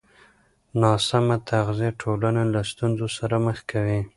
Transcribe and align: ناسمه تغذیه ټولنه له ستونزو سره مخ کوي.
ناسمه 0.81 1.35
تغذیه 1.49 1.91
ټولنه 2.01 2.41
له 2.53 2.61
ستونزو 2.71 3.07
سره 3.17 3.35
مخ 3.45 3.57
کوي. 3.71 3.99